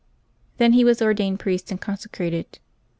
Then 0.57 0.73
he 0.73 0.83
was 0.83 0.99
ordained 0.99 1.39
priest 1.39 1.69
and 1.69 1.79
consecrated. 1.79 2.57